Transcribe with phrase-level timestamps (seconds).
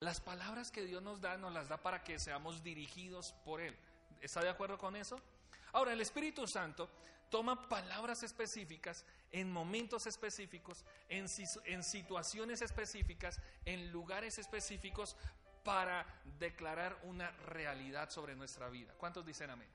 [0.00, 3.76] Las palabras que Dios nos da nos las da para que seamos dirigidos por Él.
[4.22, 5.20] ¿Está de acuerdo con eso?
[5.72, 6.88] Ahora, el Espíritu Santo
[7.28, 15.18] toma palabras específicas en momentos específicos, en, situaciones específicas, en lugares específicos
[15.64, 16.06] para
[16.38, 18.94] declarar una realidad sobre nuestra vida.
[18.96, 19.68] ¿Cuántos dicen amén?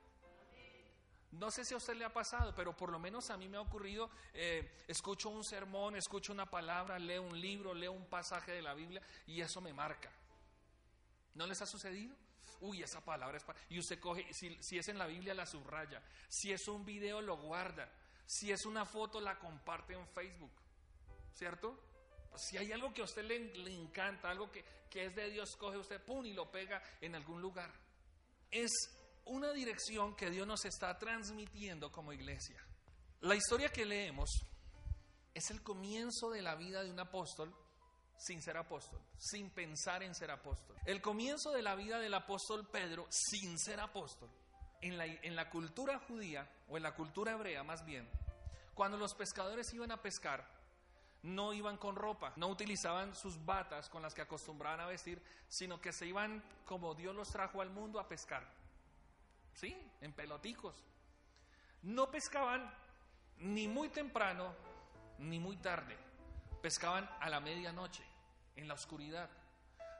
[1.38, 3.58] No sé si a usted le ha pasado, pero por lo menos a mí me
[3.58, 8.52] ha ocurrido, eh, escucho un sermón, escucho una palabra, leo un libro, leo un pasaje
[8.52, 10.10] de la Biblia y eso me marca.
[11.34, 12.16] ¿No les ha sucedido?
[12.60, 13.58] Uy, esa palabra es para...
[13.68, 17.36] Y usted coge, si, es en la Biblia la subraya, si es un video lo
[17.36, 17.92] guarda,
[18.24, 20.52] si es una foto la comparte en Facebook,
[21.34, 21.78] ¿cierto?
[22.36, 25.54] Si hay algo que a usted le, le encanta, algo que, que es de Dios,
[25.56, 27.70] coge usted, pum, y lo pega en algún lugar.
[28.50, 28.72] Es
[29.26, 32.56] una dirección que Dios nos está transmitiendo como iglesia.
[33.20, 34.30] La historia que leemos
[35.34, 37.54] es el comienzo de la vida de un apóstol
[38.16, 40.76] sin ser apóstol, sin pensar en ser apóstol.
[40.86, 44.30] El comienzo de la vida del apóstol Pedro sin ser apóstol.
[44.80, 48.08] En la, en la cultura judía, o en la cultura hebrea más bien,
[48.74, 50.46] cuando los pescadores iban a pescar,
[51.22, 55.80] no iban con ropa, no utilizaban sus batas con las que acostumbraban a vestir, sino
[55.80, 58.46] que se iban como Dios los trajo al mundo a pescar.
[59.56, 59.76] ¿Sí?
[60.00, 60.74] En peloticos.
[61.82, 62.72] No pescaban
[63.38, 64.54] ni muy temprano
[65.18, 65.96] ni muy tarde.
[66.62, 68.04] Pescaban a la medianoche,
[68.54, 69.28] en la oscuridad.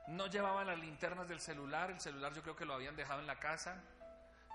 [0.07, 3.27] No llevaban las linternas del celular, el celular yo creo que lo habían dejado en
[3.27, 3.83] la casa.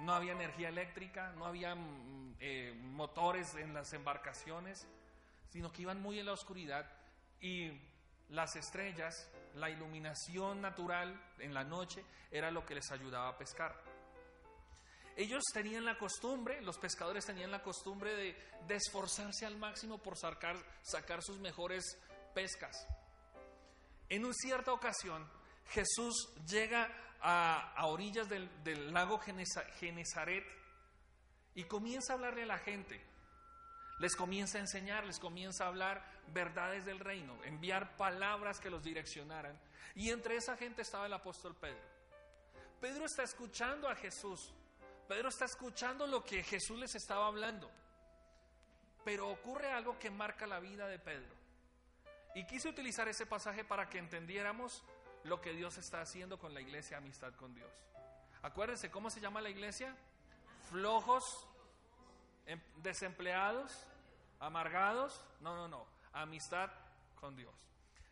[0.01, 4.89] No había energía eléctrica, no había mm, eh, motores en las embarcaciones
[5.53, 6.87] sino que iban muy en la oscuridad
[7.39, 7.71] y
[8.31, 13.79] las estrellas, la iluminación natural en la noche era lo que les ayudaba a pescar.
[15.17, 20.57] Ellos tenían la costumbre, los pescadores tenían la costumbre de, esforzarse al máximo por sacar,
[21.23, 21.85] sus mejores
[22.35, 22.87] pescas.
[24.09, 25.29] En una cierta ocasión,
[25.69, 26.91] Jesús llega
[27.21, 30.45] a, orillas del, del lago Genezaret
[31.55, 33.13] y comienza a hablarle a la gente
[34.03, 38.83] les comienza a enseñar, les comienza a hablar verdades del reino, enviar palabras que los
[38.83, 39.57] direccionaran.
[39.95, 41.79] Y entre esa gente estaba el apóstol Pedro.
[42.81, 44.53] Pedro está escuchando a Jesús.
[45.13, 47.71] Pedro está escuchando lo que Jesús les estaba hablando.
[49.05, 51.35] Pero ocurre algo que marca la vida de Pedro.
[52.35, 54.83] Y quise utilizar ese pasaje para que entendiéramos
[55.25, 57.71] lo que Dios está haciendo con la iglesia Amistad con Dios.
[58.41, 59.95] Acuérdense, ¿cómo se llama la iglesia?
[60.71, 61.47] Flojos,
[62.47, 63.87] em, desempleados,
[64.41, 66.71] amargados, no, no, no, amistad
[67.17, 67.55] con Dios.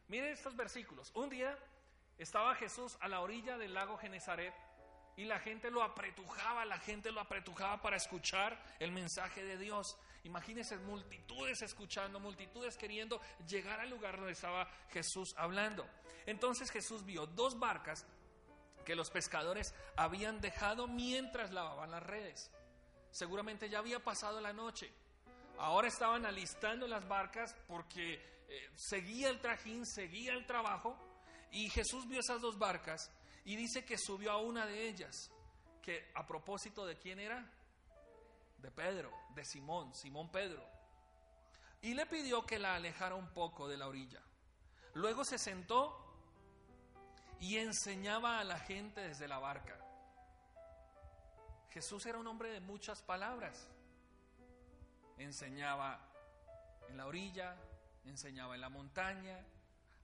[0.09, 1.11] Miren estos versículos.
[1.15, 1.57] Un día
[2.19, 4.53] estaba Jesús a la orilla del lago Genezaret
[5.21, 9.99] y la gente lo apretujaba, la gente lo apretujaba para escuchar el mensaje de Dios.
[10.25, 15.87] Imagínense multitudes escuchando, multitudes queriendo llegar al lugar donde estaba Jesús hablando.
[16.25, 18.07] Entonces Jesús vio dos barcas
[18.87, 22.51] que los pescadores habían dejado mientras lavaban las redes.
[23.11, 24.91] Seguramente ya había pasado la noche.
[25.59, 28.15] Ahora estaban alistando las barcas porque
[28.49, 30.97] eh, seguía el trajín, seguía el trabajo.
[31.51, 33.13] Y Jesús vio esas dos barcas
[33.45, 35.31] y dice que subió a una de ellas.
[35.83, 37.51] Que a propósito de quién era?
[38.59, 40.63] De Pedro, de Simón, Simón Pedro.
[41.83, 44.21] Y le pidió que la alejara un poco de la orilla.
[44.95, 45.97] Luego se sentó
[47.39, 49.79] y enseñaba a la gente desde la barca.
[51.71, 53.71] Jesús era un hombre de muchas palabras
[55.23, 56.01] enseñaba
[56.89, 57.57] en la orilla,
[58.05, 59.45] enseñaba en la montaña,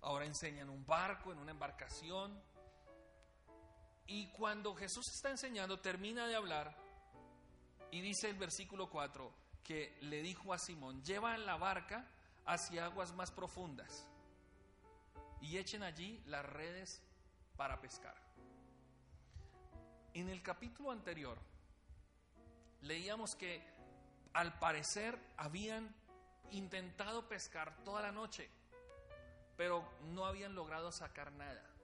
[0.03, 2.41] ahora enseña en un barco, en una embarcación.
[4.06, 6.77] Y cuando Jesús está enseñando, termina de hablar
[7.91, 9.33] y dice el versículo 4
[9.65, 12.09] que le dijo a Simón, lleva la barca
[12.44, 14.09] hacia aguas más profundas
[15.41, 17.03] y echen allí las redes
[17.56, 18.15] para pescar.
[20.15, 21.38] En el capítulo anterior
[22.83, 23.62] leíamos que
[24.33, 25.94] al parecer habían
[26.53, 28.49] intentado pescar toda la noche,
[29.56, 31.75] pero no habían logrado sacar nada.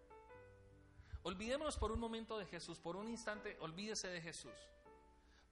[1.25, 4.53] Olvidémonos por un momento de Jesús, por un instante, olvídese de Jesús.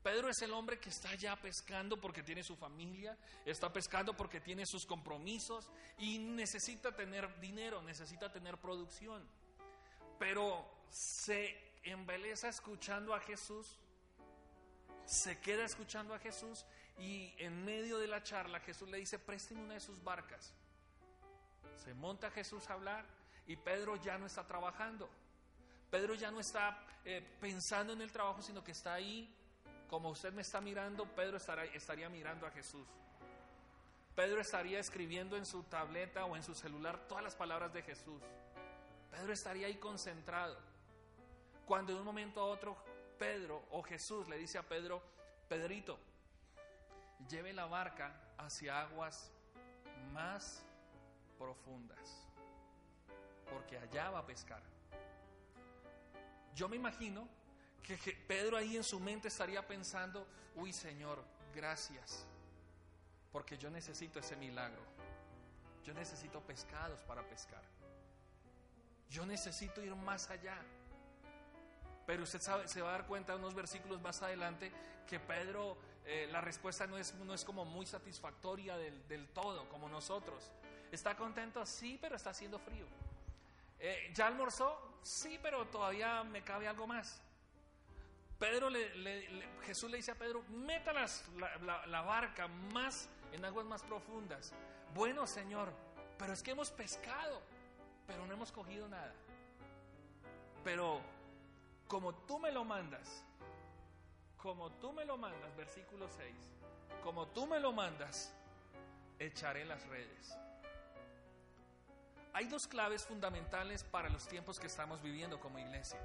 [0.02, 4.40] Pedro es el hombre que está ya pescando porque tiene su familia, está pescando porque
[4.40, 9.22] tiene sus compromisos y necesita tener dinero, necesita tener producción.
[10.18, 13.78] Pero se embeleza escuchando a Jesús,
[15.04, 16.64] se queda escuchando a Jesús
[16.98, 20.54] y en medio de la charla Jesús le dice, presten una de sus barcas.
[21.76, 23.04] Se monta Jesús a hablar
[23.46, 25.10] y Pedro ya no está trabajando.
[25.90, 29.34] Pedro ya no está eh, pensando en el trabajo, sino que está ahí,
[29.88, 32.86] como usted me está mirando, Pedro estaría mirando a Jesús.
[34.14, 38.22] Pedro estaría escribiendo en su tableta o en su celular todas las palabras de Jesús.
[39.10, 40.56] Pedro estaría ahí concentrado.
[41.66, 42.76] Cuando de un momento a otro
[43.18, 45.02] Pedro o Jesús le dice a Pedro,
[45.48, 45.98] Pedrito,
[47.28, 49.30] lleve la barca hacia aguas
[50.12, 50.62] más
[51.38, 52.26] profundas,
[53.50, 54.62] porque allá va a pescar.
[56.60, 57.26] Yo me imagino
[57.82, 57.96] que
[58.28, 60.26] Pedro ahí en su mente estaría pensando,
[60.56, 61.24] uy Señor,
[61.54, 62.26] gracias,
[63.32, 64.82] porque yo necesito ese milagro.
[65.82, 67.62] Yo necesito pescados para pescar.
[69.08, 70.58] Yo necesito ir más allá.
[72.06, 74.70] Pero usted sabe, se va a dar cuenta unos versículos más adelante
[75.08, 79.88] que Pedro, eh, la respuesta no es, no es como muy satisfactoria del, todo, como
[79.88, 80.52] nosotros.
[80.92, 81.64] ¿Está contento?
[81.64, 82.84] Sí, pero está haciendo frío.
[83.78, 84.89] Eh, ¿Ya almorzó?
[85.02, 87.20] Sí, pero todavía me cabe algo más.
[88.38, 93.82] Pedro le, Jesús le dice a Pedro, métalas la, la, barca más en aguas más
[93.82, 94.54] profundas.
[94.94, 95.72] Bueno, Señor,
[96.18, 97.42] pero es que hemos pescado,
[98.06, 99.12] pero no hemos cogido nada.
[100.64, 101.00] Pero
[101.86, 103.22] como tú me lo mandas,
[104.38, 106.34] como tú me lo mandas, versículo 6,
[107.02, 108.34] como tú me lo mandas,
[109.18, 110.34] echaré las redes.
[112.32, 115.98] Hay dos claves fundamentales para los tiempos que estamos viviendo como iglesia.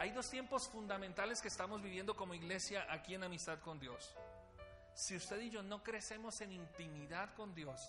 [0.00, 4.14] Hay dos tiempos fundamentales que estamos viviendo como iglesia aquí en amistad con Dios.
[4.94, 7.80] Si usted y yo no crecemos en intimidad con Dios,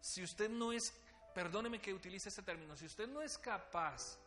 [0.00, 0.92] si usted no es,
[1.34, 4.18] perdóneme que utilice este término, si usted no es capaz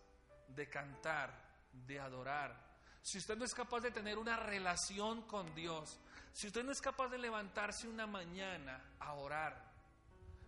[0.48, 1.34] de cantar,
[1.72, 2.56] de adorar,
[3.02, 6.00] si usted no es capaz de tener una relación con Dios,
[6.34, 9.72] si usted no es capaz de levantarse una mañana a orar,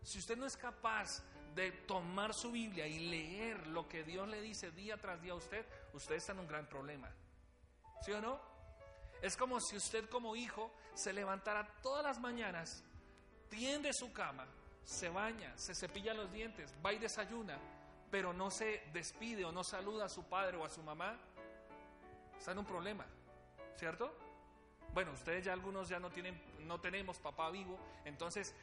[0.03, 1.23] si usted no es capaz
[1.55, 5.35] de tomar su Biblia y leer lo que Dios le dice día tras día a
[5.35, 7.11] usted, usted está en un gran problema.
[8.01, 8.39] ¿Sí o no?
[9.21, 12.83] Es como si usted como hijo se levantara todas las mañanas,
[13.49, 14.45] tiende su cama,
[14.83, 17.57] se baña, se cepilla los dientes, va y desayuna,
[18.11, 21.17] pero no se despide o no saluda a su padre o a su mamá,
[22.37, 23.05] está en un problema,
[23.77, 24.13] ¿cierto?
[24.93, 28.53] Bueno, ustedes ya algunos ya no tienen, no tenemos papá vivo, entonces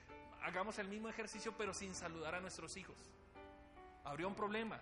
[0.43, 2.97] hagamos el mismo ejercicio pero sin saludar a nuestros hijos.
[4.05, 4.81] Habría un problema.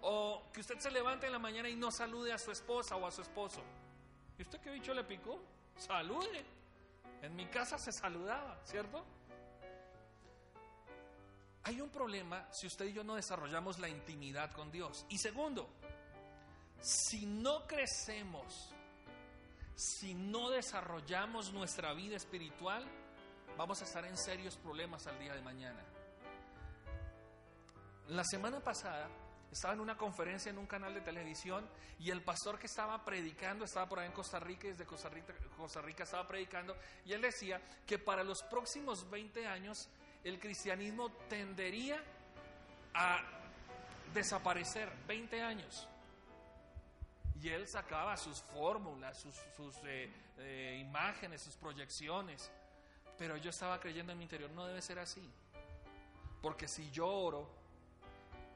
[0.00, 3.06] O que usted se levante en la mañana y no salude a su esposa o
[3.06, 3.62] a su esposo.
[4.38, 5.40] ¿Y usted qué bicho le picó?
[5.76, 6.44] Salude.
[7.22, 9.04] En mi casa se saludaba, ¿cierto?
[11.64, 15.06] Hay un problema si usted y yo no desarrollamos la intimidad con Dios.
[15.08, 15.68] Y segundo,
[16.80, 18.74] si no crecemos,
[19.76, 22.84] si no desarrollamos nuestra vida espiritual,
[23.56, 25.82] vamos a estar en serios problemas al día de mañana.
[28.08, 29.08] La semana pasada
[29.50, 31.68] estaba en una conferencia en un canal de televisión
[31.98, 35.34] y el pastor que estaba predicando estaba por ahí en Costa Rica desde Costa Rica,
[35.56, 39.88] Costa Rica estaba predicando y él decía que para los próximos 20 años
[40.24, 42.02] el cristianismo tendería
[42.94, 43.20] a
[44.12, 45.88] desaparecer 20 años.
[47.40, 52.50] Y él sacaba sus fórmulas, sus, eh, eh, imágenes, sus proyecciones.
[53.18, 55.22] Pero yo estaba creyendo en mi interior, no debe ser así.
[56.40, 57.48] Porque si yo oro,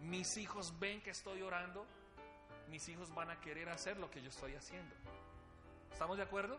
[0.00, 1.87] mis hijos ven que estoy orando,
[2.69, 4.94] mis hijos van a querer hacer lo que yo estoy haciendo.
[5.93, 6.58] ¿Estamos de acuerdo?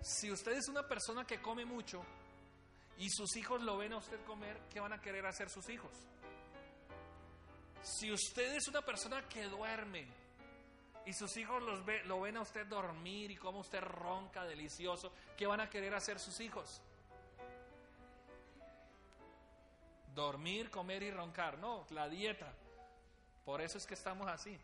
[0.00, 2.02] Si usted es una persona que come mucho
[2.98, 5.92] y sus hijos lo ven a usted comer, ¿qué van a querer hacer sus hijos?
[7.82, 10.06] Si usted es una persona que duerme
[11.06, 15.12] y sus hijos los ve, lo ven a usted dormir y cómo usted ronca delicioso,
[15.36, 16.82] ¿qué van a querer hacer sus hijos?
[20.12, 22.52] Dormir, comer y roncar, no, la dieta.
[23.44, 24.58] Por eso es que estamos así.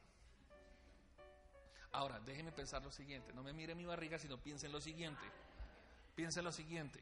[1.92, 5.24] Ahora, déjeme pensar lo siguiente, no me mire mi barriga, sino piense en lo siguiente.
[6.16, 7.00] Piense en lo siguiente.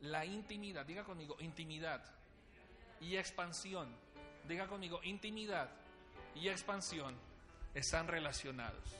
[0.00, 2.02] La intimidad, diga conmigo, intimidad
[2.98, 3.94] y expansión.
[4.48, 5.68] Diga conmigo, intimidad
[6.34, 7.14] y expansión
[7.74, 8.96] están relacionados.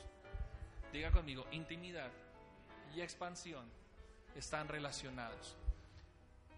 [0.91, 2.11] Diga conmigo, intimidad
[2.95, 3.69] y expansión
[4.35, 5.55] están relacionados.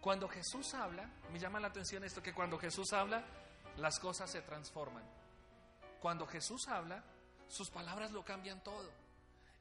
[0.01, 3.24] Cuando Jesús habla, me llama la atención esto, que cuando Jesús habla,
[3.77, 5.03] las cosas se transforman.
[6.01, 7.03] Cuando Jesús habla,
[7.48, 8.91] sus palabras lo cambian todo.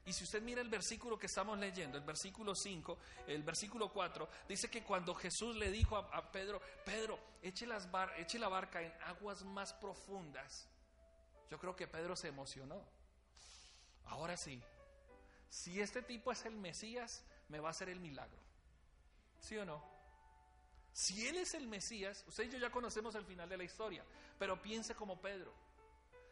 [0.05, 4.27] Y si usted mira el versículo que estamos leyendo, el versículo 5, el versículo 4,
[4.49, 9.73] dice que cuando Jesús le dijo a, Pedro, Pedro, eche, la barca en aguas más
[9.73, 10.67] profundas,
[11.53, 12.83] yo creo que Pedro se emocionó.
[14.05, 14.59] Ahora sí,
[15.51, 18.39] si este tipo es el Mesías, me va a hacer el milagro.
[19.39, 19.79] ¿Sí o no?
[20.93, 24.03] Si Él es el Mesías, usted y yo ya conocemos el final de la historia,
[24.39, 25.53] pero piense como Pedro.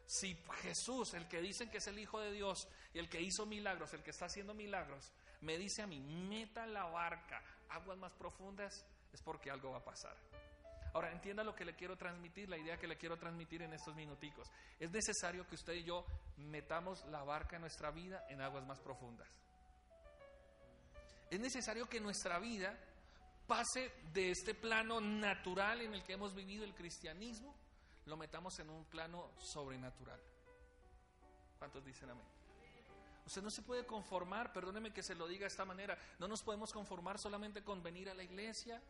[0.08, 3.46] Si Jesús, el que dicen que es el Hijo de Dios y el que hizo
[3.46, 5.12] milagros, el que está haciendo milagros,
[5.42, 9.86] me dice a mí, meta la barca, aguas más profundas, es porque algo va a
[9.86, 10.18] pasar.
[10.94, 13.96] Ahora, entienda lo que le quiero transmitir, la idea que le quiero transmitir en estos
[13.96, 14.50] minuticos.
[14.80, 16.06] Es necesario que usted y yo
[16.38, 19.28] metamos la barca en nuestra vida en aguas más profundas.
[21.30, 22.78] Es necesario que nuestra vida
[23.48, 27.56] pase de este plano natural en el que hemos vivido el cristianismo,
[28.06, 30.20] lo metamos en un plano sobrenatural.
[31.58, 32.26] ¿Cuántos dicen amén?
[33.26, 36.42] Usted no se puede conformar, perdóneme que se lo diga de esta manera, no nos
[36.44, 38.82] podemos conformar solamente con venir a la iglesia,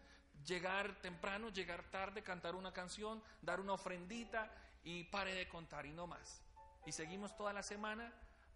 [0.45, 4.51] llegar temprano, llegar tarde, cantar una canción, dar una ofrendita
[4.83, 6.41] y pare de contar y no más.
[6.85, 8.11] Y seguimos toda la semana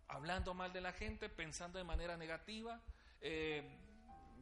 [0.08, 2.80] hablando mal de la gente, pensando de manera negativa,
[3.22, 3.63] eh,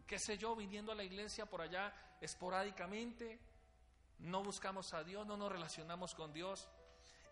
[0.07, 3.39] qué sé yo, viniendo a la iglesia por allá esporádicamente,
[4.19, 6.67] no buscamos a Dios, no nos relacionamos con Dios.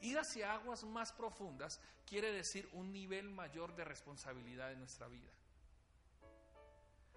[0.02, 5.30] Ir hacia aguas más profundas quiere decir un nivel mayor de responsabilidad en nuestra vida.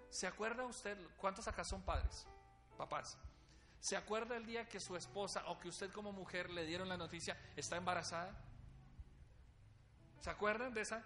[0.09, 2.25] ¿Se acuerda usted cuántos acá son padres,
[2.75, 3.17] papás?
[3.79, 6.97] ¿Se acuerda el día que su esposa o que usted como mujer le dieron la
[6.97, 8.35] noticia está embarazada?
[10.21, 11.03] ¿Se acuerdan de esa?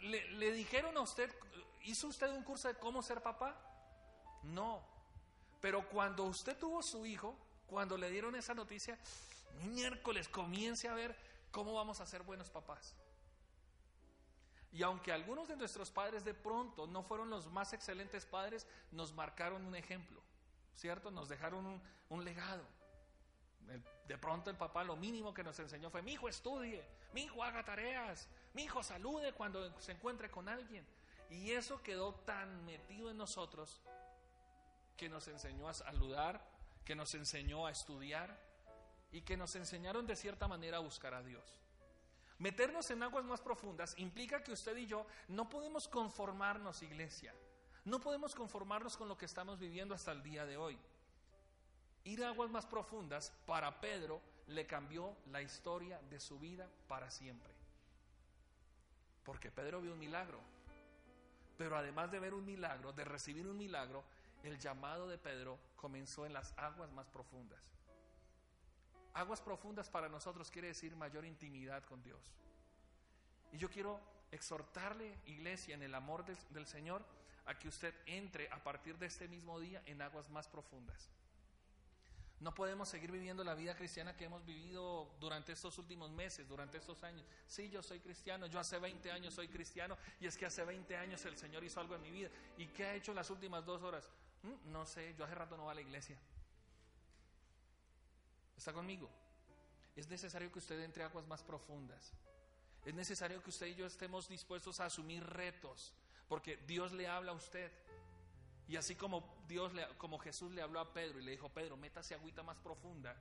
[0.00, 1.32] ¿Le, le dijeron a usted,
[1.82, 3.56] hizo usted un curso de cómo ser papá?
[4.42, 4.84] No.
[5.60, 7.36] Pero cuando usted tuvo su hijo,
[7.66, 8.98] cuando le dieron esa noticia,
[9.64, 11.16] miércoles comience a ver
[11.50, 12.94] cómo vamos a ser buenos papás.
[14.72, 19.12] Y aunque algunos de nuestros padres de pronto no fueron los más excelentes padres, nos
[19.12, 20.22] marcaron un ejemplo,
[20.74, 21.10] ¿cierto?
[21.10, 22.64] Nos dejaron un, legado.
[24.06, 27.42] De pronto el papá lo mínimo que nos enseñó fue, mi hijo estudie, mi hijo
[27.42, 30.86] haga tareas, mi hijo salude cuando se encuentre con alguien.
[31.30, 33.80] Y eso quedó tan metido en nosotros
[34.96, 36.46] que nos enseñó a saludar,
[36.84, 38.38] que nos enseñó a estudiar,
[39.12, 41.61] y que nos enseñaron de cierta manera a buscar a Dios.
[42.42, 47.32] Meternos en aguas más profundas implica que usted y yo no podemos conformarnos, iglesia.
[47.84, 50.76] No podemos conformarnos con lo que estamos viviendo hasta el día de hoy.
[52.02, 57.12] Ir a aguas más profundas para Pedro le cambió la historia de su vida para
[57.12, 57.54] siempre.
[59.22, 60.40] Porque Pedro vio un milagro.
[61.56, 64.02] Pero además de ver un milagro, de recibir un milagro,
[64.42, 67.60] el llamado de Pedro comenzó en las aguas más profundas.
[69.14, 72.32] Aguas profundas para nosotros quiere decir mayor intimidad con Dios.
[73.52, 74.00] Y yo quiero
[74.30, 77.04] exhortarle, iglesia, en el amor del, Señor,
[77.44, 81.10] a que usted entre a partir de este mismo día en aguas más profundas.
[82.40, 86.78] No podemos seguir viviendo la vida cristiana que hemos vivido durante estos últimos meses, durante
[86.78, 87.24] estos años.
[87.46, 90.96] Sí, yo soy cristiano, yo hace 20 años soy cristiano y es que hace 20
[90.96, 92.30] años el Señor hizo algo en mi vida.
[92.56, 94.08] ¿Y qué ha hecho en las últimas dos horas?
[94.42, 96.18] Mm, no sé, yo hace rato no voy a la iglesia.
[98.56, 99.10] ¿Está conmigo?
[99.96, 102.12] Es necesario que usted entre aguas más profundas.
[102.84, 105.92] Es necesario que usted y yo estemos dispuestos a asumir retos,
[106.28, 107.70] porque Dios le habla a usted.
[108.68, 112.14] Y así como Dios como Jesús le habló a Pedro y le dijo, "Pedro, métase
[112.14, 113.14] agüita más profunda."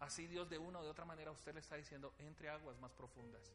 [0.00, 2.78] Así Dios de una o de otra manera a usted le está diciendo, "Entre aguas
[2.78, 3.52] más profundas."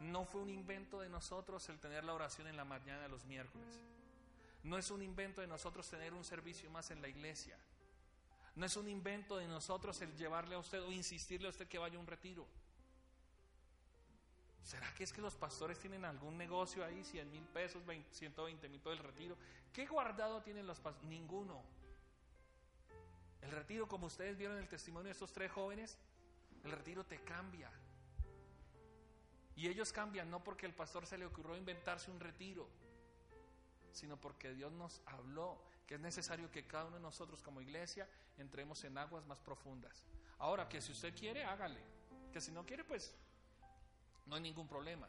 [0.00, 3.80] No fue un invento de nosotros el tener la oración en la mañana los miércoles.
[4.62, 7.56] No es un invento de nosotros tener un servicio más en la iglesia.
[8.54, 11.78] No es un invento de nosotros el llevarle a usted o insistirle a usted que
[11.78, 12.46] vaya a un retiro.
[14.62, 17.82] ¿Será que es que los pastores tienen algún negocio ahí, 100 mil pesos,
[18.12, 19.36] 120 mil pesos el retiro?
[19.72, 21.08] ¿Qué guardado tienen los pastores?
[21.08, 21.62] Ninguno.
[23.40, 25.98] El retiro, como ustedes vieron en el testimonio de estos tres jóvenes,
[26.62, 27.70] el retiro te cambia.
[29.56, 32.68] Y ellos cambian no porque el pastor se le ocurrió inventarse un retiro,
[33.92, 35.60] sino porque Dios nos habló
[35.94, 38.08] es necesario que cada uno de nosotros como iglesia
[38.38, 40.04] entremos en aguas más profundas.
[40.38, 41.80] Ahora, que si usted quiere, hágale.
[42.32, 43.14] Que si no quiere, pues
[44.26, 45.08] no hay ningún problema.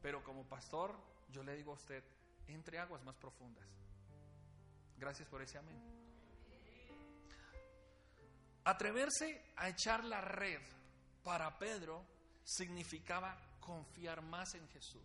[0.00, 0.96] Pero como pastor,
[1.30, 2.04] yo le digo a usted,
[2.46, 3.66] entre aguas más profundas.
[4.96, 5.80] Gracias por ese amén.
[8.64, 10.60] Atreverse a echar la red
[11.24, 12.04] para Pedro
[12.44, 15.02] significaba confiar más en Jesús.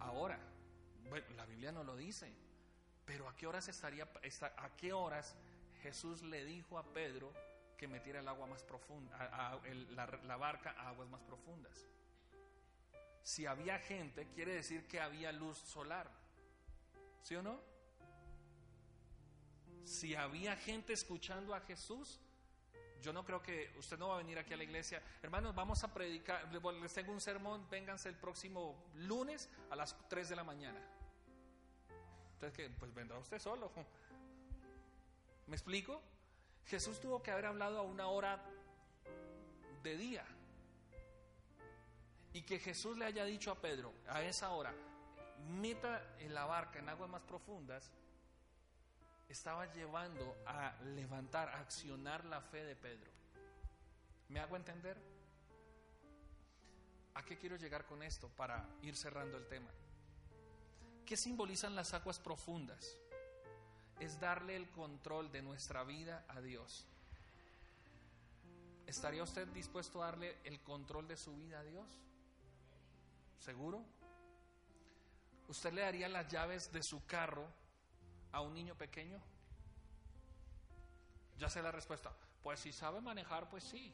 [0.00, 0.38] Ahora,
[1.08, 2.34] bueno, la Biblia no lo dice,
[3.04, 4.08] pero ¿a qué horas estaría,
[4.56, 5.34] a qué horas
[5.82, 7.32] Jesús le dijo a Pedro
[7.76, 11.86] que metiera el agua más profunda, la, barca a aguas más profundas?
[13.22, 16.10] Si había gente, quiere decir que había luz solar.
[17.22, 17.58] ¿Sí o no?
[19.84, 22.20] Si había gente escuchando a Jesús,
[23.00, 25.02] yo no creo que usted no va a venir aquí a la iglesia.
[25.22, 26.50] Hermanos, vamos a predicar.
[26.52, 27.68] Les tengo un sermón.
[27.70, 30.80] Vénganse el próximo lunes a las 3 de la mañana.
[32.52, 33.70] Que pues vendrá usted solo.
[35.46, 36.00] ¿Me explico?
[36.66, 38.42] Jesús tuvo que haber hablado a una hora
[39.82, 40.24] de día.
[42.32, 44.74] Y que Jesús le haya dicho a Pedro a esa hora,
[45.48, 47.92] meta en la barca en aguas más profundas,
[49.28, 53.10] estaba llevando a levantar, a accionar la fe de Pedro.
[54.28, 54.96] ¿Me hago entender?
[57.14, 59.70] ¿A qué quiero llegar con esto para ir cerrando el tema?
[61.06, 62.96] ¿Qué simbolizan las aguas profundas?
[64.00, 66.86] Es darle el control de nuestra vida a Dios.
[68.86, 71.88] ¿Estaría usted dispuesto a darle el control de su vida a Dios?
[73.38, 73.84] ¿Seguro?
[75.48, 77.46] ¿Usted le daría las llaves de su carro
[78.32, 79.20] a un niño pequeño?
[81.38, 82.12] Ya sé la respuesta.
[82.42, 83.92] Pues si sabe manejar, pues sí.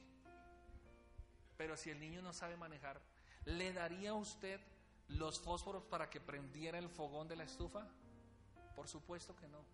[1.57, 3.01] Pero si el niño no sabe manejar,
[3.45, 4.61] ¿le daría usted
[5.11, 7.87] los fósforos para que prendiera el fogón de la estufa?
[8.75, 9.65] Por supuesto que no.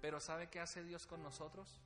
[0.00, 1.80] Pero ¿sabe qué hace Dios con nosotros?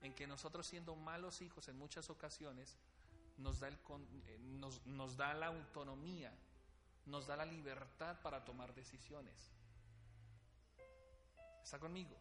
[0.00, 2.76] En que nosotros siendo malos hijos en muchas ocasiones
[3.38, 6.32] nos da, el, eh, nos, nos da la autonomía,
[7.06, 9.52] nos da la libertad para tomar decisiones.
[11.62, 12.16] ¿Está conmigo?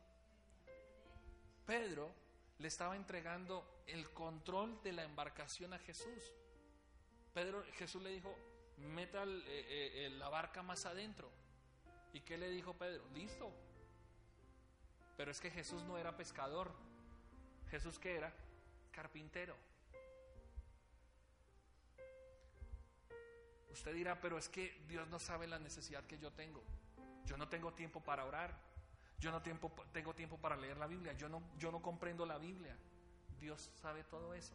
[1.66, 2.12] Pedro
[2.60, 6.32] le estaba entregando el control de la embarcación a Jesús.
[7.34, 8.36] Pedro, Jesús le dijo,
[8.78, 11.30] meta eh, eh, la barca más adentro.
[12.14, 13.08] ¿Y qué le dijo Pedro?
[13.14, 13.52] Listo.
[15.18, 16.74] Pero es que Jesús no era pescador.
[17.70, 18.34] Jesús que era
[18.92, 19.56] carpintero.
[23.72, 26.62] Usted dirá, pero es que Dios no sabe la necesidad que yo tengo.
[27.26, 28.60] Yo no tengo tiempo para orar.
[29.20, 31.14] Yo no tengo tiempo para leer la Biblia.
[31.14, 32.76] Yo no, yo no comprendo la Biblia.
[33.40, 34.54] Dios sabe todo eso.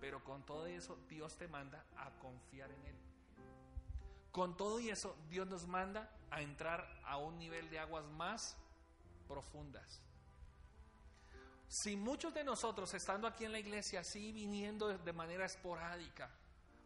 [0.00, 2.96] Pero con todo eso, Dios te manda a confiar en Él.
[4.32, 8.56] Con todo y eso, Dios nos manda a entrar a un nivel de aguas más
[9.28, 10.00] profundas.
[11.68, 16.30] Si muchos de nosotros, estando aquí en la iglesia, así viniendo de manera esporádica,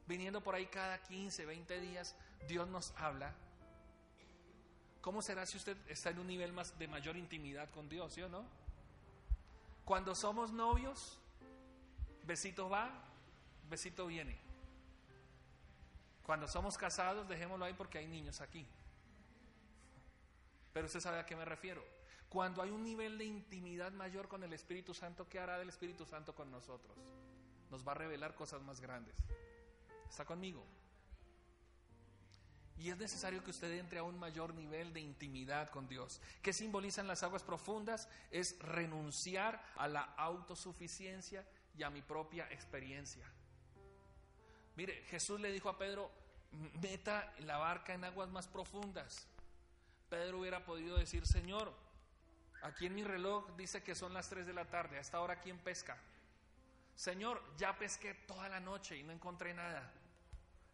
[0.07, 2.15] viniendo por ahí cada 15, 20 días,
[2.47, 3.35] Dios nos habla,
[5.01, 8.23] ¿cómo será si usted está en un nivel más de mayor intimidad con Dios, ¿sí
[8.23, 8.45] o no?
[9.85, 11.19] Cuando somos novios,
[12.27, 12.91] besito va,
[13.69, 14.39] besito viene.
[16.23, 18.67] Cuando somos casados, dejémoslo ahí porque hay niños aquí.
[20.73, 21.85] Pero usted sabe a qué me refiero.
[22.29, 26.05] Cuando hay un nivel de intimidad mayor con el Espíritu Santo, ¿qué hará el Espíritu
[26.05, 26.97] Santo con nosotros?
[27.71, 29.15] Nos va a revelar cosas más grandes.
[30.09, 30.65] ¿Está conmigo?
[32.77, 36.21] Y es necesario que usted entre a un mayor nivel de intimidad con Dios.
[36.43, 38.09] ¿Qué simbolizan las aguas profundas?
[38.33, 41.47] Es renunciar a la autosuficiencia
[41.77, 43.25] y a mi propia experiencia.
[44.77, 46.11] Mire, Jesús le dijo a Pedro,
[46.83, 49.27] meta la barca en aguas más profundas.
[50.09, 51.73] Pedro hubiera podido decir, Señor,
[52.63, 55.41] aquí en mi reloj dice que son las 3 de la tarde, a esta hora
[55.41, 55.97] quién pesca.
[56.95, 59.93] Señor, ya pesqué toda la noche y no encontré nada.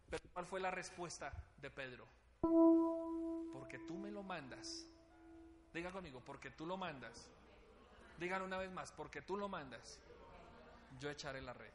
[0.09, 2.07] Pero ¿cuál fue la respuesta de Pedro?
[3.53, 4.85] Porque tú me lo mandas.
[5.73, 7.29] Diga conmigo, porque tú lo mandas.
[8.19, 9.99] Digan una vez más, porque tú lo mandas.
[11.01, 11.73] Yo echaré la red.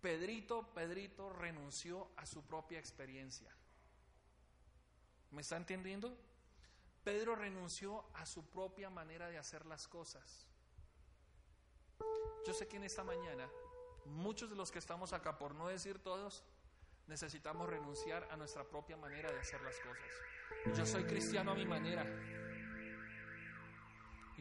[0.00, 3.54] Pedrito, Pedrito renunció a su propia experiencia.
[5.30, 6.16] ¿Me está entendiendo?
[7.04, 10.46] Pedro renunció a su propia manera de hacer las cosas.
[12.46, 13.46] Yo sé que en esta mañana
[14.06, 16.44] muchos de los que estamos acá, por no decir todos,
[17.08, 20.78] necesitamos renunciar a nuestra propia manera de hacer las cosas.
[20.78, 22.06] Yo soy cristiano a mi manera.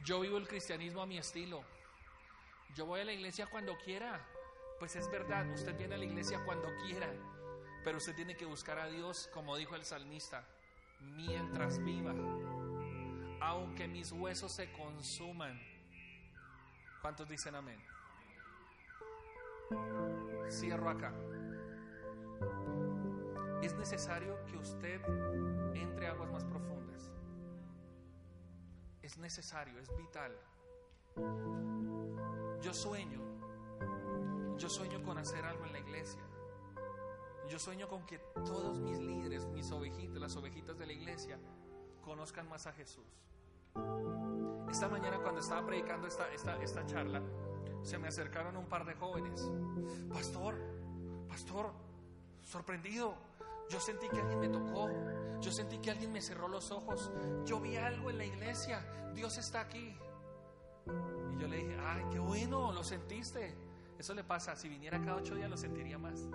[0.05, 1.65] Yo vivo el cristianismo a mi estilo.
[2.73, 4.25] Yo voy a la iglesia cuando quiera.
[4.79, 7.07] Pues es verdad, usted viene a la iglesia cuando quiera,
[7.83, 10.45] pero usted tiene que buscar a Dios, como dijo el salmista,
[10.99, 12.13] mientras viva,
[13.39, 15.61] aunque mis huesos se consuman.
[17.01, 17.81] ¿Cuántos dicen amén?
[20.49, 21.13] Cierro acá.
[23.61, 25.01] Es necesario que usted
[25.73, 27.11] entre aguas más profundas.
[29.01, 30.37] Es necesario, es vital.
[32.65, 33.21] Yo sueño
[34.57, 36.21] yo sueño con hacer algo en la iglesia.
[37.47, 41.37] Yo sueño con que todos mis líderes, mis ovejitas, las ovejitas de la iglesia,
[42.01, 43.05] conozcan más a Jesús.
[44.71, 47.21] Esta mañana cuando estaba predicando esta, esta, esta charla,
[47.83, 49.47] se me acercaron un par de jóvenes.
[50.11, 50.57] Pastor,
[51.29, 51.71] pastor,
[52.41, 53.13] sorprendido.
[53.69, 54.89] Yo sentí que alguien me tocó.
[55.39, 57.11] Yo sentí que alguien me cerró los ojos.
[57.45, 58.83] Yo vi algo en la iglesia.
[59.13, 59.95] Dios está aquí.
[60.87, 63.55] Y yo le dije, ay, qué bueno, lo sentiste.
[63.97, 66.27] Eso le pasa, si viniera cada ocho días lo sentiría más.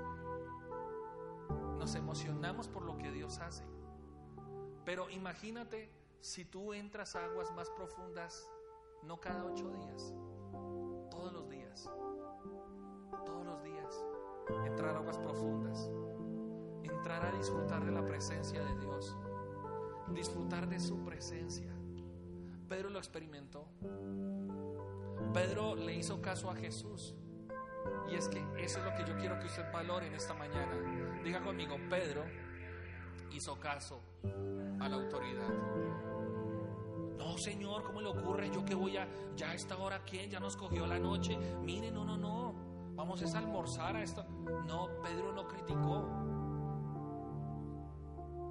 [1.78, 3.64] Nos emocionamos por lo que Dios hace.
[4.84, 8.50] Pero imagínate si tú entras a aguas más profundas,
[9.02, 10.14] no cada ocho días,
[11.10, 11.90] todos los días,
[13.24, 14.04] todos los días,
[14.66, 15.90] entrar a aguas profundas,
[16.82, 19.16] entrar a disfrutar de la presencia de Dios.
[20.12, 21.72] disfrutar de su presencia.
[22.68, 23.68] Pedro lo experimentó.
[25.32, 27.14] Pedro le hizo caso a Jesús.
[28.10, 30.72] Y es que eso es lo que yo quiero que usted valore en esta mañana.
[31.22, 32.24] Diga conmigo, Pedro
[33.32, 34.00] hizo caso
[34.80, 35.48] a la autoridad.
[37.16, 38.50] No, Señor, ¿cómo le ocurre?
[38.50, 40.30] Yo que voy a, ya a esta hora, ¿quién?
[40.30, 41.38] Ya nos cogió la noche.
[41.62, 42.54] Mire, no, no, no.
[42.94, 44.24] Vamos a almorzar a esto.
[44.66, 46.08] No, Pedro no criticó.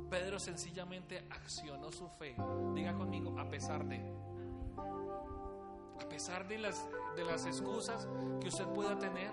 [0.09, 2.35] Pedro sencillamente accionó su fe.
[2.73, 4.28] Diga conmigo, a pesar de.
[6.03, 6.85] A pesar de las,
[7.15, 8.07] de las excusas
[8.41, 9.31] que usted pueda tener,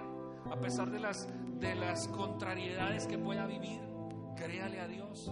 [0.51, 3.81] a pesar de las, de las contrariedades que pueda vivir,
[4.37, 5.31] créale a Dios.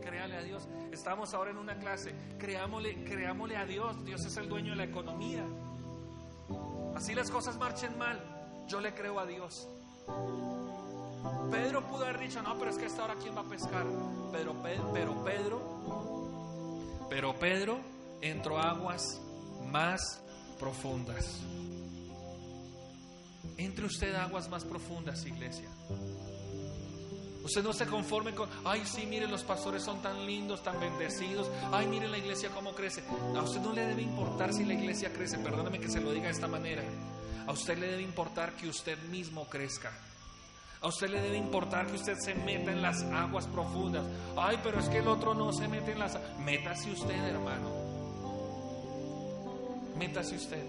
[0.00, 0.66] Créale a Dios.
[0.90, 2.14] Estamos ahora en una clase.
[2.38, 4.04] Creámosle, a Dios.
[4.04, 5.44] Dios es el dueño de la economía.
[6.94, 8.18] Así las cosas marchen mal.
[8.66, 9.68] Yo le creo a Dios.
[11.50, 13.84] Pedro pudo haber dicho, no, pero es que esta hora quién va a pescar.
[14.32, 14.54] Pero,
[14.94, 15.68] pero Pedro,
[17.10, 17.78] pero Pedro
[18.20, 19.20] entró aguas
[19.70, 20.22] más
[20.58, 21.40] profundas.
[23.56, 25.68] Entre usted aguas más profundas, iglesia.
[27.44, 31.50] Usted no se conforme con, ay, sí, mire, los pastores son tan lindos, tan bendecidos.
[31.72, 33.02] Ay, mire la iglesia cómo crece.
[33.34, 35.38] A usted no le debe importar si la iglesia crece.
[35.38, 36.82] Perdóname que se lo diga de esta manera.
[37.46, 39.90] A usted le debe importar que usted mismo crezca.
[40.80, 44.04] A usted le debe importar que usted se meta en las aguas profundas.
[44.36, 46.18] Ay, pero es que el otro no se mete en las...
[46.40, 47.77] Métase usted, hermano.
[49.98, 50.64] Métase usted.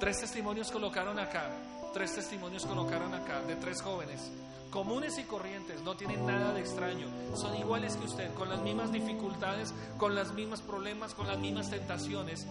[0.00, 1.50] Tres testimonios colocaron acá.
[1.92, 4.30] Tres testimonios colocaron acá de tres jóvenes
[4.76, 8.92] comunes y corrientes, no tienen nada de extraño, son iguales que usted, con las mismas
[8.92, 12.46] dificultades, con los mismos problemas, con las mismas tentaciones.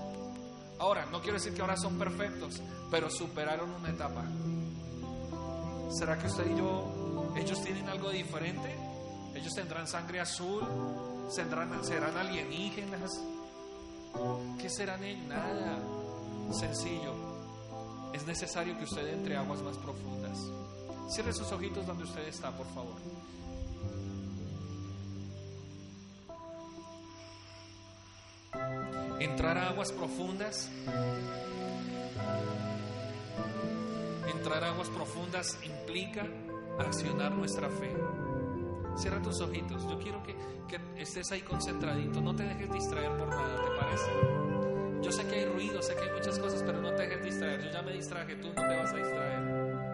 [0.79, 4.23] Ahora, no quiero decir que ahora son perfectos, pero superaron una etapa.
[5.91, 8.75] ¿Será que usted y yo, ellos tienen algo diferente?
[9.35, 10.63] ¿Ellos tendrán sangre azul?
[11.29, 13.11] ¿Serán, serán alienígenas?
[14.59, 15.27] ¿Qué serán ellos?
[15.27, 15.77] Nada.
[16.51, 17.13] Sencillo.
[18.13, 20.37] Es necesario que usted entre aguas más profundas.
[21.09, 22.95] Cierre sus ojitos donde usted está, por favor.
[29.19, 30.69] Entrar a aguas profundas.
[34.27, 36.25] Entrar a aguas profundas implica
[36.79, 37.93] accionar nuestra fe.
[38.95, 39.87] Cierra tus ojitos.
[39.89, 40.35] Yo quiero que,
[40.67, 42.21] que, estés ahí concentradito.
[42.21, 44.11] No te dejes distraer por nada, ¿te parece?
[45.01, 47.61] Yo sé que hay ruido, sé que hay muchas cosas, pero no te dejes distraer.
[47.63, 49.85] Yo ya me distraje, tú no te vas a distraer.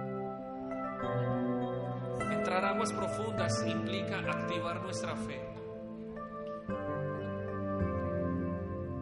[2.31, 5.41] Entrar aguas profundas implica activar nuestra fe.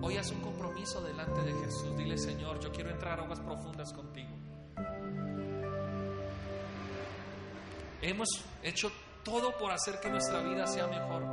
[0.01, 1.95] Hoy haz un compromiso delante de Jesús.
[1.97, 4.29] Dile, Señor, yo quiero entrar a aguas profundas contigo.
[8.01, 8.29] Hemos
[8.63, 8.91] hecho
[9.23, 11.23] todo por hacer que nuestra vida sea mejor.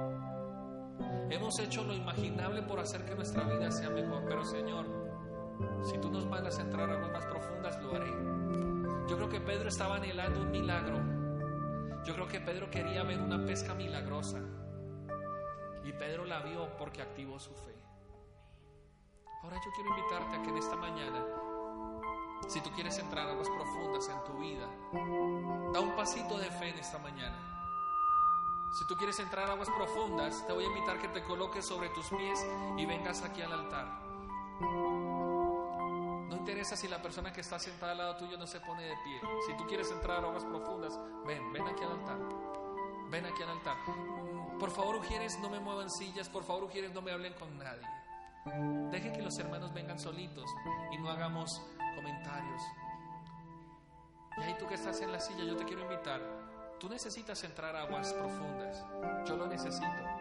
[1.30, 4.24] Hemos hecho lo imaginable por hacer que nuestra vida sea mejor.
[4.28, 4.86] Pero Señor,
[5.84, 8.10] si tú nos mandas a entrar a aguas más profundas, lo haré.
[9.08, 10.98] Yo creo que Pedro estaba anhelando un milagro.
[12.04, 14.40] Yo creo que Pedro quería ver una pesca milagrosa.
[15.84, 17.74] Y Pedro la vio porque activó su fe.
[19.42, 21.24] Ahora yo quiero invitarte a que en esta mañana,
[22.48, 24.68] si tú quieres entrar a aguas profundas en tu vida,
[25.72, 27.55] da un pasito de fe en esta mañana.
[28.70, 31.88] Si tú quieres entrar a aguas profundas, te voy a invitar que te coloques sobre
[31.90, 34.06] tus pies y vengas aquí al altar
[36.46, 39.20] interesa si la persona que está sentada al lado tuyo no se pone de pie.
[39.44, 42.18] Si tú quieres entrar a aguas profundas, ven, ven aquí al altar.
[43.10, 43.76] Ven aquí al altar.
[44.56, 46.28] Por favor, Ujieres, no me muevan sillas.
[46.28, 47.82] Por favor, Ujieres, no me hablen con nadie.
[48.92, 50.48] Dejen que los hermanos vengan solitos
[50.92, 51.60] y no hagamos
[51.96, 52.62] comentarios.
[54.38, 56.45] Y ahí tú que estás en la silla, yo te quiero invitar.
[56.78, 58.84] Tú necesitas entrar a aguas profundas.
[59.26, 60.16] Yo lo necesito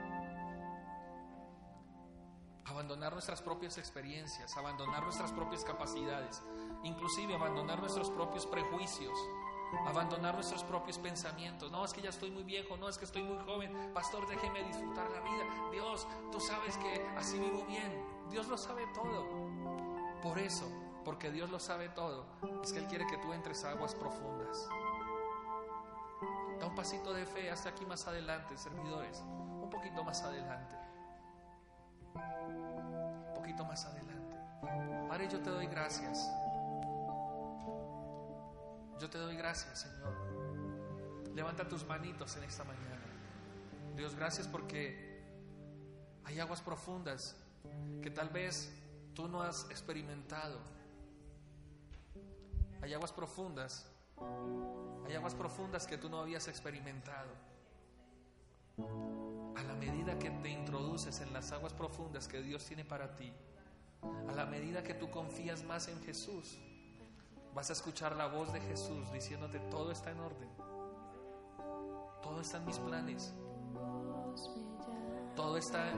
[2.76, 6.41] abandonar nuestras propias experiencias, abandonar nuestras propias capacidades,
[6.84, 9.18] inclusive abandonar nuestros propios prejuicios,
[9.88, 11.72] abandonar nuestros propios pensamientos.
[11.72, 13.91] No, es que ya estoy muy viejo, no, es que estoy muy joven.
[13.94, 15.72] Pastor, déjeme disfrutar la vida.
[15.72, 18.06] Dios, tú sabes que así vivo bien.
[18.30, 19.26] Dios lo sabe todo.
[20.22, 20.65] Por eso,
[21.06, 22.26] porque Dios lo sabe todo,
[22.63, 24.68] es que Él quiere que tú entres a aguas profundas.
[26.60, 30.86] Da un pasito de fe hasta aquí más adelante, servidores, un poquito más adelante
[33.46, 34.38] poquito más adelante.
[35.08, 36.28] Padre, yo te doy gracias.
[39.00, 41.32] Yo te doy gracias, Señor.
[41.36, 43.06] Levanta tus manitos en esta mañana.
[43.96, 45.24] Dios, gracias porque
[46.24, 47.36] hay aguas profundas
[48.02, 48.74] que tal vez
[49.13, 50.60] tú no has experimentado.
[52.82, 53.86] Hay aguas profundas.
[55.06, 57.30] Hay aguas profundas que tú no habías experimentado.
[59.56, 63.32] a la medida que te introduces en las aguas profundas que Dios tiene para ti,
[64.28, 66.58] a la medida que tú confías más en Jesús,
[67.54, 70.49] vas a escuchar la voz de Jesús diciéndote todo está en orden,
[72.21, 73.34] todo está en mis planes,
[75.36, 75.89] todo está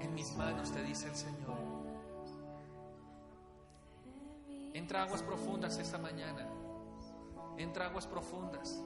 [0.00, 1.56] en mis manos, te dice el Señor.
[4.74, 6.46] Entra aguas profundas esta mañana,
[7.58, 8.80] entra aguas profundas.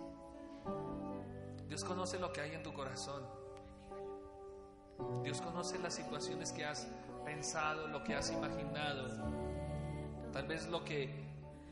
[1.69, 3.23] Dios conoce lo que hay en tu corazón.
[5.23, 6.89] Dios conoce las situaciones que has
[7.25, 9.09] pensado, lo que has imaginado,
[10.33, 11.11] tal vez lo que,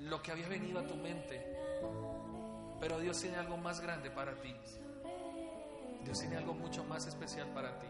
[0.01, 1.57] lo que había venido a tu mente.
[2.81, 4.55] Pero Dios tiene algo más grande para ti.
[6.05, 7.89] Dios tiene algo mucho más especial para ti.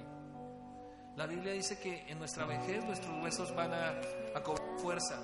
[1.17, 4.01] La Biblia dice que en nuestra vejez nuestros huesos van a,
[4.35, 5.21] a cobrar fuerza.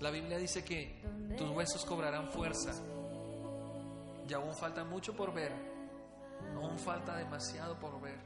[0.00, 1.02] La Biblia dice que
[1.36, 2.72] tus huesos cobrarán fuerza.
[4.26, 5.52] Y aún falta mucho por ver.
[6.54, 8.18] Aún falta demasiado por ver.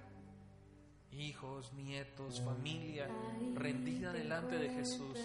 [1.11, 3.09] Hijos, nietos, familia,
[3.55, 5.19] rendida delante de Jesús.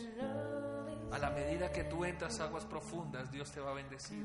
[1.12, 4.24] A la medida que tú entras aguas profundas, Dios te va a bendecir.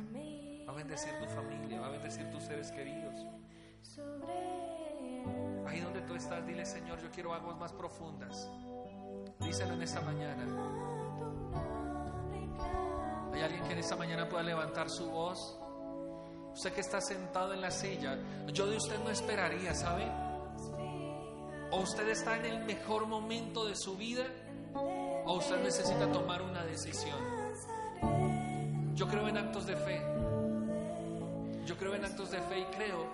[0.66, 3.14] Va a bendecir tu familia, va a bendecir tus seres queridos.
[5.66, 8.50] Ahí donde tú estás, dile Señor, yo quiero aguas más profundas.
[9.40, 10.93] Díselo en esta mañana.
[13.34, 15.58] Hay alguien que en esta mañana pueda levantar su voz.
[16.52, 18.16] Usted que está sentado en la silla,
[18.52, 20.06] yo de usted no esperaría, ¿sabe?
[21.72, 24.24] O usted está en el mejor momento de su vida,
[25.26, 27.18] o usted necesita tomar una decisión.
[28.94, 30.00] Yo creo en actos de fe.
[31.66, 33.06] Yo creo en actos de fe y creo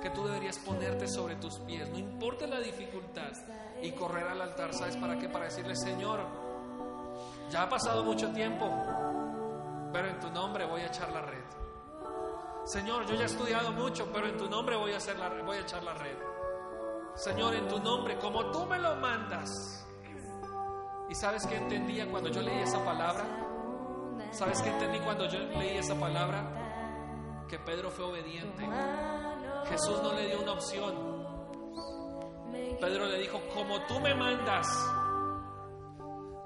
[0.00, 3.32] que tú deberías ponerte sobre tus pies, no importa la dificultad,
[3.82, 4.72] y correr al altar.
[4.72, 5.28] ¿Sabes para qué?
[5.28, 6.20] Para decirle, Señor,
[7.50, 8.66] ya ha pasado mucho tiempo,
[9.96, 11.42] pero en tu nombre voy a echar la red.
[12.66, 15.56] Señor, yo ya he estudiado mucho, pero en tu nombre voy a, hacer la, voy
[15.56, 16.18] a echar la red.
[17.14, 19.86] Señor, en tu nombre, como tú me lo mandas.
[21.08, 23.24] ¿Y sabes qué entendía cuando yo leí esa palabra?
[24.32, 27.46] ¿Sabes qué entendí cuando yo leí esa palabra?
[27.48, 28.68] Que Pedro fue obediente.
[29.70, 31.26] Jesús no le dio una opción.
[32.78, 34.66] Pedro le dijo, como tú me mandas,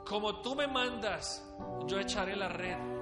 [0.07, 1.45] como tú me mandas,
[1.89, 3.00] yo echaré la red.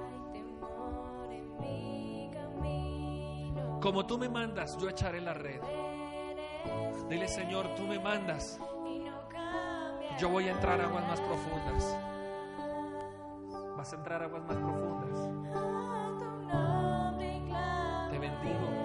[3.81, 5.61] Como tú me mandas, yo echaré la red.
[7.09, 8.59] Dile, Señor, tú me mandas.
[10.19, 11.97] Yo voy a entrar a aguas más profundas.
[13.77, 15.29] Vas a entrar a aguas más profundas.
[18.11, 18.78] Te bendigo.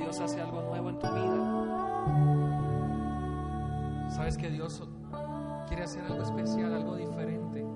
[0.00, 1.60] Dios hace algo nuevo en tu vida.
[4.08, 4.82] Sabes que Dios
[5.68, 7.66] quiere hacer algo especial, algo diferente.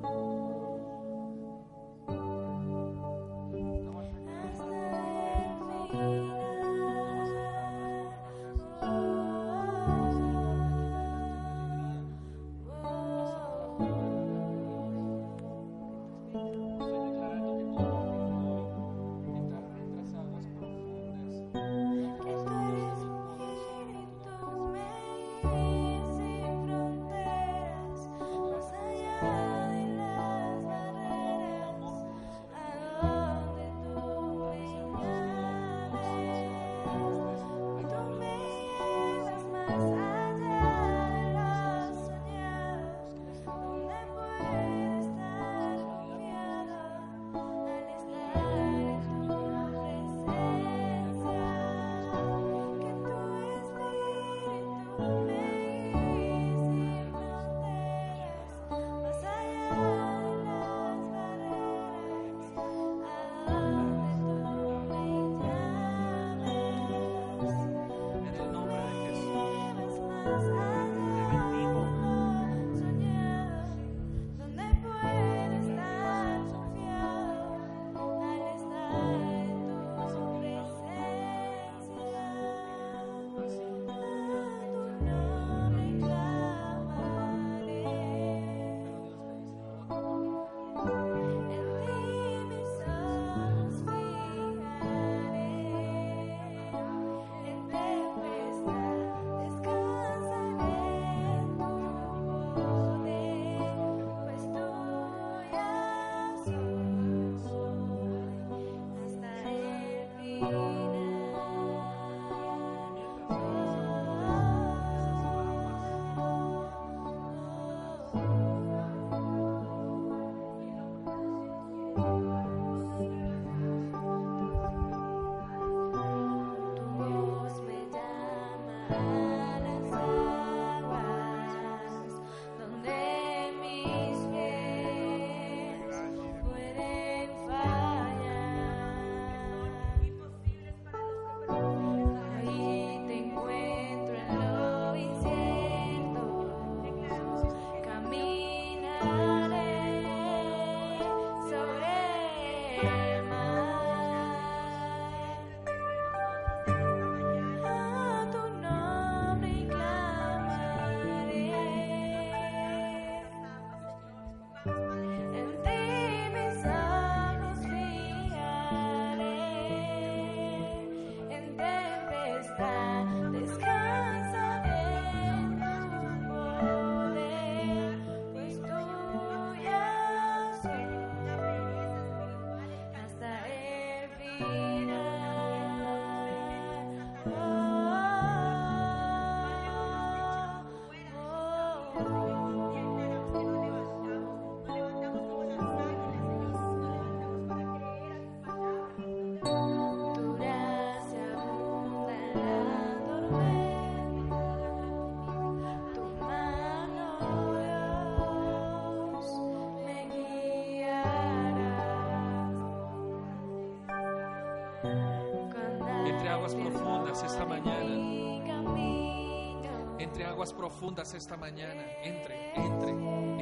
[220.44, 221.82] Aguas profundas esta mañana.
[222.02, 222.90] Entre, entre,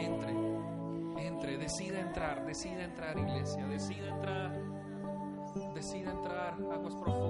[0.07, 1.59] entre, entre.
[1.59, 3.67] Decida entrar, decida entrar, iglesia.
[3.67, 4.53] Decida entrar.
[5.75, 7.22] Decida entrar, aguas profundas.